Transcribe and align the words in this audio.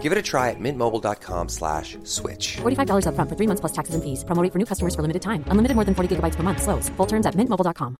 Give 0.00 0.12
it 0.12 0.16
a 0.16 0.22
try 0.22 0.48
at 0.48 0.58
mintmobile.com 0.58 1.50
slash 1.50 1.98
switch. 2.04 2.56
$45 2.62 3.04
upfront 3.04 3.28
for 3.28 3.36
three 3.36 3.46
months 3.46 3.60
plus 3.60 3.72
taxes 3.72 3.94
and 3.94 4.02
fees. 4.02 4.24
Promo 4.24 4.42
rate 4.42 4.52
for 4.54 4.58
new 4.58 4.64
customers 4.64 4.94
for 4.94 5.02
limited 5.02 5.20
time. 5.20 5.44
Unlimited 5.48 5.74
more 5.76 5.84
than 5.84 5.94
40 5.94 6.16
gigabytes 6.16 6.36
per 6.36 6.42
month. 6.42 6.62
Slows. 6.62 6.88
Full 6.96 7.06
terms 7.06 7.26
at 7.26 7.34
mintmobile.com. 7.34 7.96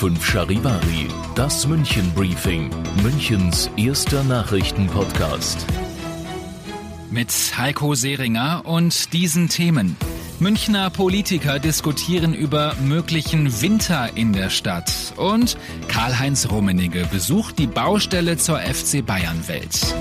fünf 0.00 0.24
Charivari, 0.24 1.08
das 1.34 1.66
München 1.66 2.12
Briefing, 2.14 2.70
Münchens 3.02 3.70
erster 3.76 4.24
Nachrichtenpodcast. 4.24 5.66
Mit 7.10 7.30
Heiko 7.58 7.94
Seringer 7.94 8.62
und 8.64 9.12
diesen 9.12 9.48
Themen. 9.48 9.96
Münchner 10.40 10.88
Politiker 10.88 11.58
diskutieren 11.58 12.32
über 12.32 12.74
möglichen 12.82 13.60
Winter 13.60 14.16
in 14.16 14.32
der 14.32 14.48
Stadt 14.48 15.12
und 15.16 15.58
Karl-Heinz 15.88 16.50
Rummenigge 16.50 17.06
besucht 17.12 17.58
die 17.58 17.66
Baustelle 17.66 18.38
zur 18.38 18.58
FC 18.58 19.04
Bayern 19.04 19.46
Welt. 19.48 19.94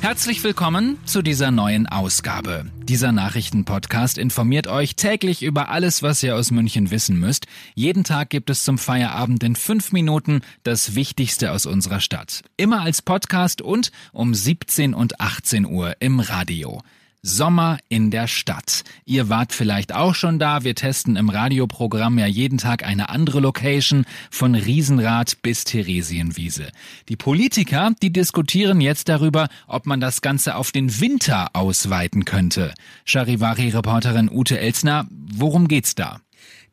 Herzlich 0.00 0.44
willkommen 0.44 0.98
zu 1.04 1.20
dieser 1.20 1.50
neuen 1.50 1.88
Ausgabe. 1.88 2.66
Dieser 2.84 3.10
Nachrichtenpodcast 3.10 4.18
informiert 4.18 4.68
euch 4.68 4.94
täglich 4.94 5.42
über 5.42 5.68
alles, 5.68 6.02
was 6.04 6.22
ihr 6.22 6.36
aus 6.36 6.52
München 6.52 6.92
wissen 6.92 7.18
müsst. 7.18 7.46
Jeden 7.74 8.04
Tag 8.04 8.30
gibt 8.30 8.50
es 8.50 8.62
zum 8.62 8.78
Feierabend 8.78 9.42
in 9.42 9.56
fünf 9.56 9.90
Minuten 9.90 10.42
das 10.62 10.94
Wichtigste 10.94 11.50
aus 11.50 11.66
unserer 11.66 11.98
Stadt. 11.98 12.42
Immer 12.56 12.82
als 12.82 13.02
Podcast 13.02 13.62
und 13.62 13.90
um 14.12 14.32
17 14.32 14.94
und 14.94 15.20
18 15.20 15.66
Uhr 15.66 15.96
im 15.98 16.20
Radio. 16.20 16.80
Sommer 17.22 17.78
in 17.88 18.10
der 18.10 18.26
Stadt. 18.26 18.82
Ihr 19.04 19.28
wart 19.28 19.52
vielleicht 19.52 19.94
auch 19.94 20.14
schon 20.14 20.38
da. 20.38 20.64
Wir 20.64 20.74
testen 20.74 21.16
im 21.16 21.28
Radioprogramm 21.28 22.18
ja 22.18 22.26
jeden 22.26 22.58
Tag 22.58 22.84
eine 22.84 23.10
andere 23.10 23.40
Location 23.40 24.04
von 24.30 24.54
Riesenrad 24.54 25.42
bis 25.42 25.64
Theresienwiese. 25.64 26.68
Die 27.08 27.16
Politiker, 27.16 27.92
die 28.02 28.12
diskutieren 28.12 28.80
jetzt 28.80 29.08
darüber, 29.08 29.48
ob 29.66 29.86
man 29.86 30.00
das 30.00 30.22
Ganze 30.22 30.54
auf 30.56 30.72
den 30.72 31.00
Winter 31.00 31.50
ausweiten 31.54 32.24
könnte. 32.24 32.72
Charivari-Reporterin 33.04 34.30
Ute 34.30 34.58
Elsner, 34.58 35.06
worum 35.10 35.68
geht's 35.68 35.94
da? 35.94 36.20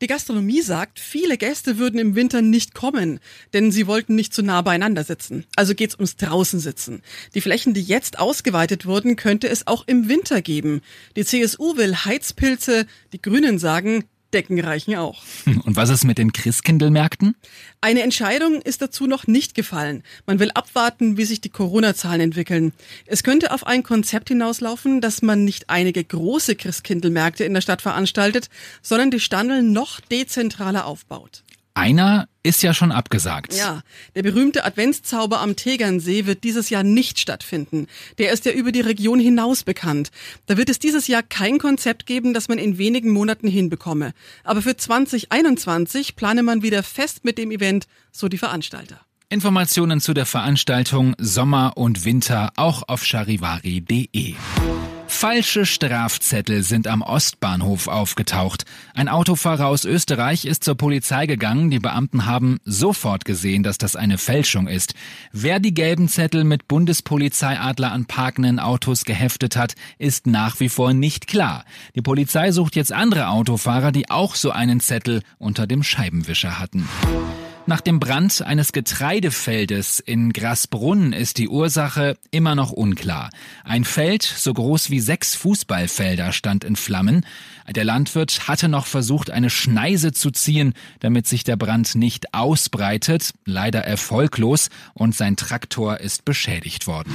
Die 0.00 0.06
Gastronomie 0.06 0.62
sagt, 0.62 1.00
viele 1.00 1.36
Gäste 1.36 1.78
würden 1.78 1.98
im 1.98 2.14
Winter 2.14 2.40
nicht 2.40 2.74
kommen, 2.74 3.18
denn 3.52 3.72
sie 3.72 3.88
wollten 3.88 4.14
nicht 4.14 4.32
zu 4.32 4.42
nah 4.42 4.62
beieinander 4.62 5.02
sitzen. 5.02 5.44
Also 5.56 5.74
geht's 5.74 5.96
ums 5.96 6.16
draußen 6.16 6.60
sitzen. 6.60 7.02
Die 7.34 7.40
Flächen, 7.40 7.74
die 7.74 7.82
jetzt 7.82 8.18
ausgeweitet 8.18 8.86
wurden, 8.86 9.16
könnte 9.16 9.48
es 9.48 9.66
auch 9.66 9.84
im 9.88 10.08
Winter 10.08 10.40
geben. 10.40 10.82
Die 11.16 11.24
CSU 11.24 11.76
will 11.76 11.96
Heizpilze, 11.96 12.86
die 13.12 13.20
Grünen 13.20 13.58
sagen, 13.58 14.04
Decken 14.34 14.60
reichen 14.60 14.94
auch. 14.96 15.22
Und 15.64 15.76
was 15.76 15.88
ist 15.88 16.04
mit 16.04 16.18
den 16.18 16.32
Christkindlmärkten? 16.32 17.34
Eine 17.80 18.02
Entscheidung 18.02 18.60
ist 18.60 18.82
dazu 18.82 19.06
noch 19.06 19.26
nicht 19.26 19.54
gefallen. 19.54 20.02
Man 20.26 20.38
will 20.38 20.50
abwarten, 20.52 21.16
wie 21.16 21.24
sich 21.24 21.40
die 21.40 21.48
Corona-Zahlen 21.48 22.20
entwickeln. 22.20 22.72
Es 23.06 23.22
könnte 23.22 23.52
auf 23.52 23.66
ein 23.66 23.82
Konzept 23.82 24.28
hinauslaufen, 24.28 25.00
dass 25.00 25.22
man 25.22 25.44
nicht 25.44 25.70
einige 25.70 26.04
große 26.04 26.56
Christkindlmärkte 26.56 27.44
in 27.44 27.54
der 27.54 27.62
Stadt 27.62 27.80
veranstaltet, 27.80 28.50
sondern 28.82 29.10
die 29.10 29.20
Standel 29.20 29.62
noch 29.62 30.00
dezentraler 30.00 30.86
aufbaut. 30.86 31.42
Einer 31.78 32.26
ist 32.42 32.60
ja 32.64 32.74
schon 32.74 32.90
abgesagt. 32.90 33.54
Ja, 33.54 33.82
der 34.16 34.24
berühmte 34.24 34.64
Adventszauber 34.64 35.40
am 35.40 35.54
Tegernsee 35.54 36.26
wird 36.26 36.42
dieses 36.42 36.70
Jahr 36.70 36.82
nicht 36.82 37.20
stattfinden. 37.20 37.86
Der 38.18 38.32
ist 38.32 38.46
ja 38.46 38.52
über 38.52 38.72
die 38.72 38.80
Region 38.80 39.20
hinaus 39.20 39.62
bekannt. 39.62 40.10
Da 40.46 40.56
wird 40.56 40.70
es 40.70 40.80
dieses 40.80 41.06
Jahr 41.06 41.22
kein 41.22 41.58
Konzept 41.58 42.06
geben, 42.06 42.34
das 42.34 42.48
man 42.48 42.58
in 42.58 42.78
wenigen 42.78 43.12
Monaten 43.12 43.46
hinbekomme. 43.46 44.12
Aber 44.42 44.60
für 44.60 44.76
2021 44.76 46.16
plane 46.16 46.42
man 46.42 46.62
wieder 46.62 46.82
fest 46.82 47.24
mit 47.24 47.38
dem 47.38 47.52
Event, 47.52 47.86
so 48.10 48.26
die 48.26 48.38
Veranstalter. 48.38 49.00
Informationen 49.28 50.00
zu 50.00 50.14
der 50.14 50.26
Veranstaltung 50.26 51.14
Sommer 51.18 51.74
und 51.76 52.04
Winter 52.04 52.50
auch 52.56 52.82
auf 52.88 53.04
charivari.de. 53.04 54.34
Falsche 55.20 55.66
Strafzettel 55.66 56.62
sind 56.62 56.86
am 56.86 57.02
Ostbahnhof 57.02 57.88
aufgetaucht. 57.88 58.64
Ein 58.94 59.08
Autofahrer 59.08 59.66
aus 59.66 59.84
Österreich 59.84 60.44
ist 60.44 60.62
zur 60.62 60.76
Polizei 60.76 61.26
gegangen. 61.26 61.72
Die 61.72 61.80
Beamten 61.80 62.24
haben 62.24 62.58
sofort 62.64 63.24
gesehen, 63.24 63.64
dass 63.64 63.78
das 63.78 63.96
eine 63.96 64.16
Fälschung 64.16 64.68
ist. 64.68 64.94
Wer 65.32 65.58
die 65.58 65.74
gelben 65.74 66.06
Zettel 66.06 66.44
mit 66.44 66.68
Bundespolizeiadler 66.68 67.90
an 67.90 68.06
parkenden 68.06 68.60
Autos 68.60 69.04
geheftet 69.04 69.56
hat, 69.56 69.74
ist 69.98 70.28
nach 70.28 70.60
wie 70.60 70.68
vor 70.68 70.92
nicht 70.92 71.26
klar. 71.26 71.64
Die 71.96 72.02
Polizei 72.02 72.52
sucht 72.52 72.76
jetzt 72.76 72.92
andere 72.92 73.26
Autofahrer, 73.26 73.90
die 73.90 74.10
auch 74.10 74.36
so 74.36 74.52
einen 74.52 74.78
Zettel 74.78 75.22
unter 75.38 75.66
dem 75.66 75.82
Scheibenwischer 75.82 76.60
hatten. 76.60 76.88
Nach 77.68 77.82
dem 77.82 78.00
Brand 78.00 78.40
eines 78.40 78.72
Getreidefeldes 78.72 80.00
in 80.00 80.32
Grasbrunn 80.32 81.12
ist 81.12 81.36
die 81.36 81.50
Ursache 81.50 82.16
immer 82.30 82.54
noch 82.54 82.72
unklar. 82.72 83.28
Ein 83.62 83.84
Feld 83.84 84.22
so 84.22 84.54
groß 84.54 84.88
wie 84.88 85.00
sechs 85.00 85.34
Fußballfelder 85.34 86.32
stand 86.32 86.64
in 86.64 86.76
Flammen. 86.76 87.26
Der 87.68 87.84
Landwirt 87.84 88.48
hatte 88.48 88.70
noch 88.70 88.86
versucht, 88.86 89.30
eine 89.30 89.50
Schneise 89.50 90.12
zu 90.12 90.30
ziehen, 90.30 90.72
damit 91.00 91.26
sich 91.26 91.44
der 91.44 91.56
Brand 91.58 91.94
nicht 91.94 92.32
ausbreitet, 92.32 93.34
leider 93.44 93.80
erfolglos, 93.84 94.70
und 94.94 95.14
sein 95.14 95.36
Traktor 95.36 96.00
ist 96.00 96.24
beschädigt 96.24 96.86
worden. 96.86 97.12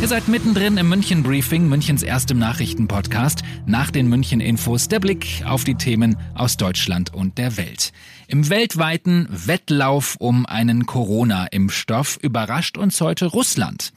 Ihr 0.00 0.08
seid 0.08 0.26
mittendrin 0.26 0.78
im 0.78 0.88
München 0.88 1.22
Briefing, 1.22 1.68
Münchens 1.68 2.02
erstem 2.02 2.38
Nachrichtenpodcast. 2.38 3.42
Nach 3.66 3.90
den 3.90 4.08
München 4.08 4.40
Infos 4.40 4.88
der 4.88 5.00
Blick 5.00 5.42
auf 5.44 5.64
die 5.64 5.74
Themen 5.74 6.16
aus 6.34 6.56
Deutschland 6.56 7.12
und 7.12 7.36
der 7.36 7.58
Welt. 7.58 7.92
Im 8.26 8.48
weltweiten 8.48 9.28
Wettlauf 9.30 9.81
um 10.20 10.46
einen 10.46 10.86
Corona-Impfstoff 10.86 12.16
überrascht 12.22 12.78
uns 12.78 13.00
heute 13.00 13.26
Russland. 13.26 13.92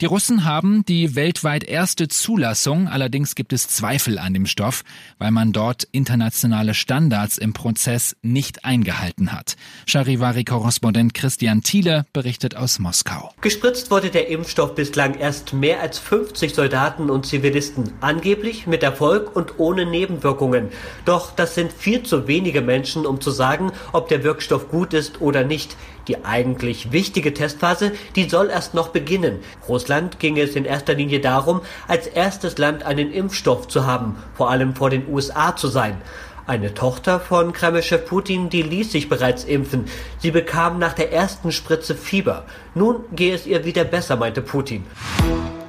Die 0.00 0.06
Russen 0.06 0.44
haben 0.44 0.84
die 0.86 1.14
weltweit 1.14 1.62
erste 1.62 2.08
Zulassung, 2.08 2.88
allerdings 2.88 3.34
gibt 3.34 3.52
es 3.52 3.68
Zweifel 3.68 4.18
an 4.18 4.34
dem 4.34 4.46
Stoff, 4.46 4.82
weil 5.18 5.30
man 5.30 5.52
dort 5.52 5.86
internationale 5.92 6.74
Standards 6.74 7.38
im 7.38 7.52
Prozess 7.52 8.16
nicht 8.22 8.64
eingehalten 8.64 9.30
hat. 9.30 9.56
Charivari-Korrespondent 9.86 11.14
Christian 11.14 11.62
Thiele 11.62 12.06
berichtet 12.12 12.56
aus 12.56 12.78
Moskau. 12.78 13.32
Gespritzt 13.40 13.90
wurde 13.90 14.10
der 14.10 14.28
Impfstoff 14.28 14.74
bislang 14.74 15.14
erst 15.14 15.52
mehr 15.52 15.80
als 15.80 15.98
50 15.98 16.54
Soldaten 16.54 17.08
und 17.08 17.26
Zivilisten, 17.26 17.92
angeblich 18.00 18.66
mit 18.66 18.82
Erfolg 18.82 19.36
und 19.36 19.58
ohne 19.58 19.86
Nebenwirkungen. 19.86 20.70
Doch 21.04 21.30
das 21.36 21.54
sind 21.54 21.72
viel 21.72 22.02
zu 22.02 22.26
wenige 22.26 22.62
Menschen, 22.62 23.06
um 23.06 23.20
zu 23.20 23.30
sagen, 23.30 23.70
ob 23.92 24.08
der 24.08 24.24
Wirkstoff 24.24 24.70
gut 24.70 24.94
ist 24.94 25.09
oder 25.20 25.44
nicht. 25.44 25.76
Die 26.08 26.24
eigentlich 26.24 26.92
wichtige 26.92 27.32
Testphase, 27.34 27.92
die 28.16 28.28
soll 28.28 28.50
erst 28.50 28.74
noch 28.74 28.88
beginnen. 28.88 29.38
Russland 29.68 30.18
ging 30.18 30.36
es 30.38 30.56
in 30.56 30.64
erster 30.64 30.94
Linie 30.94 31.20
darum, 31.20 31.60
als 31.88 32.06
erstes 32.06 32.58
Land 32.58 32.82
einen 32.82 33.12
Impfstoff 33.12 33.68
zu 33.68 33.86
haben, 33.86 34.16
vor 34.34 34.50
allem 34.50 34.74
vor 34.74 34.90
den 34.90 35.08
USA 35.08 35.56
zu 35.56 35.68
sein. 35.68 36.00
Eine 36.46 36.74
Tochter 36.74 37.20
von 37.20 37.52
Kremlchef 37.52 38.06
Putin, 38.06 38.50
die 38.50 38.62
ließ 38.62 38.90
sich 38.90 39.08
bereits 39.08 39.44
impfen. 39.44 39.84
Sie 40.18 40.30
bekam 40.30 40.78
nach 40.78 40.94
der 40.94 41.12
ersten 41.12 41.52
Spritze 41.52 41.94
Fieber. 41.94 42.44
Nun 42.74 43.04
gehe 43.12 43.34
es 43.34 43.46
ihr 43.46 43.64
wieder 43.64 43.84
besser, 43.84 44.16
meinte 44.16 44.42
Putin. 44.42 44.84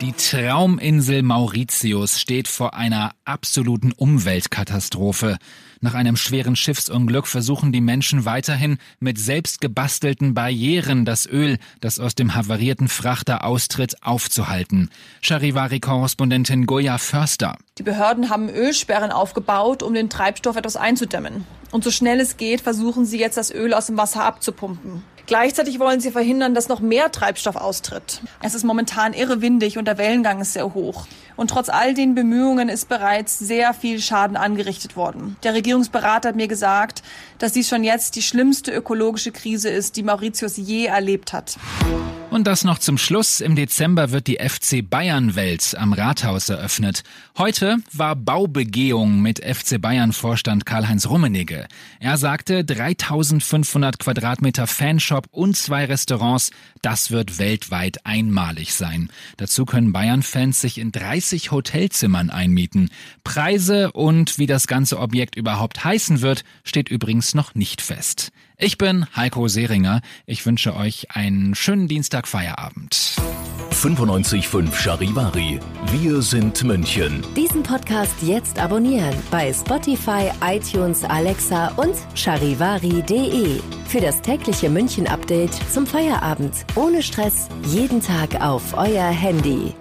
Die 0.02 0.14
Trauminsel 0.14 1.22
Mauritius 1.22 2.20
steht 2.20 2.48
vor 2.48 2.74
einer 2.74 3.12
absoluten 3.24 3.92
Umweltkatastrophe. 3.92 5.38
Nach 5.80 5.94
einem 5.94 6.16
schweren 6.16 6.56
Schiffsunglück 6.56 7.28
versuchen 7.28 7.72
die 7.72 7.82
Menschen 7.82 8.26
weiterhin 8.26 8.80
mit 9.00 9.20
selbst 9.20 9.62
gebastelten 9.62 10.34
Barrieren 10.34 11.06
das 11.06 11.28
Öl, 11.28 11.60
das 11.82 12.00
aus 12.00 12.16
dem 12.16 12.34
havarierten 12.34 12.88
Frachter 12.88 13.46
austritt, 13.46 13.96
aufzuhalten. 14.02 14.90
Charivari-Korrespondentin 15.22 16.66
Goya 16.66 16.98
Förster. 16.98 17.60
Die 17.78 17.84
Behörden 17.84 18.32
haben 18.32 18.50
Ölsperren 18.50 19.12
aufgebaut, 19.12 19.84
um 19.84 19.94
den 19.94 20.10
Treibstoff 20.10 20.56
etwas 20.56 20.78
einzudämmen. 20.78 21.46
Und 21.70 21.84
so 21.84 21.92
schnell 21.92 22.20
es 22.20 22.38
geht, 22.38 22.62
versuchen 22.62 23.06
sie 23.06 23.20
jetzt 23.20 23.38
das 23.38 23.54
Öl 23.54 23.72
aus 23.76 23.86
dem 23.86 23.98
Wasser 23.98 24.24
abzupumpen. 24.24 25.04
Gleichzeitig 25.32 25.80
wollen 25.80 26.02
sie 26.02 26.12
verhindern, 26.12 26.54
dass 26.54 26.68
noch 26.68 26.82
mehr 26.82 27.10
Treibstoff 27.10 27.56
austritt. 27.56 28.20
Es 28.42 28.54
ist 28.54 28.66
momentan 28.66 29.14
irre 29.14 29.40
windig 29.40 29.78
und 29.78 29.86
der 29.86 29.98
Wellengang 29.98 30.42
ist 30.42 30.52
sehr 30.52 30.74
hoch. 30.74 31.08
Und 31.38 31.50
trotz 31.50 31.70
all 31.70 31.94
den 31.94 32.16
Bemühungen 32.16 32.68
ist 32.68 32.90
bereits 32.90 33.40
sehr 33.40 33.74
viel 33.74 34.02
Schaden 34.02 34.36
angerichtet 34.36 34.98
worden. 34.98 35.38
Der 35.44 35.54
Regierungsberater 35.54 36.28
hat 36.28 36.36
mir 36.36 36.50
gesagt, 36.50 37.02
dass 37.40 37.54
dies 37.54 37.70
schon 37.70 37.86
jetzt 37.86 38.18
die 38.18 38.22
schlimmste 38.22 38.74
ökologische 38.74 39.32
Krise 39.32 39.70
ist, 39.70 39.96
die 39.96 40.04
Mauritius 40.04 40.58
je 40.58 40.88
erlebt 40.88 41.32
hat. 41.32 41.56
Und 42.32 42.48
das 42.48 42.64
noch 42.64 42.80
zum 42.80 42.98
Schluss. 42.98 43.42
Im 43.42 43.58
Dezember 43.58 44.12
wird 44.12 44.28
die 44.28 44.38
FC 44.38 44.90
Bayern 44.90 45.36
Welt 45.36 45.76
am 45.78 45.92
Rathaus 45.92 46.48
eröffnet. 46.48 47.04
Heute 47.38 47.80
war 47.92 48.16
Baubegehung 48.16 49.22
mit 49.22 49.44
FC 49.44 49.82
Bayern 49.82 50.14
Vorstand 50.14 50.66
Karl-Heinz 50.66 51.10
Rummenigge. 51.10 51.68
Er 52.00 52.16
sagte 52.16 52.64
3500 52.64 54.00
Quadratmeter 54.00 54.66
Fanshop 54.66 55.28
und 55.32 55.58
zwei 55.58 55.84
Restaurants. 55.84 56.52
Das 56.82 57.12
wird 57.12 57.38
weltweit 57.38 58.06
einmalig 58.06 58.76
sein. 58.76 59.10
Dazu 59.36 59.66
können 59.66 59.92
Bayern-Fans 59.92 60.62
sich 60.62 60.78
in 60.78 60.94
30 60.94 61.52
Hotelzimmern 61.52 62.30
einmieten. 62.30 62.92
Preise 63.26 63.92
und 63.92 64.38
wie 64.38 64.48
das 64.48 64.68
ganze 64.68 65.00
Objekt 65.00 65.36
überhaupt 65.36 65.84
heißen 65.84 66.22
wird, 66.22 66.46
steht 66.64 66.88
übrigens 66.88 67.36
noch 67.36 67.56
nicht 67.56 67.82
fest. 67.82 68.32
Ich 68.64 68.78
bin 68.78 69.08
Heiko 69.16 69.48
Seringer. 69.48 70.02
Ich 70.28 70.46
wünsche 70.46 70.76
euch 70.76 71.08
einen 71.10 71.56
schönen 71.56 71.88
Dienstag 71.88 72.28
Feierabend. 72.28 73.16
95.5 73.72 74.72
Charivari. 74.76 75.60
Wir 75.92 76.22
sind 76.22 76.64
München. 76.64 77.26
Diesen 77.36 77.64
Podcast 77.64 78.14
jetzt 78.22 78.60
abonnieren 78.60 79.16
bei 79.32 79.52
Spotify, 79.52 80.30
iTunes, 80.46 81.04
Alexa 81.04 81.70
und 81.70 81.96
charivari.de. 82.14 83.60
Für 83.88 84.00
das 84.00 84.22
tägliche 84.22 84.70
München-Update 84.70 85.56
zum 85.74 85.88
Feierabend. 85.88 86.54
Ohne 86.76 87.02
Stress. 87.02 87.50
Jeden 87.66 88.00
Tag 88.00 88.42
auf 88.42 88.78
euer 88.78 89.10
Handy. 89.10 89.74